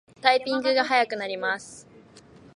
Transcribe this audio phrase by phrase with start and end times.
[0.19, 1.87] タイピングが早くなります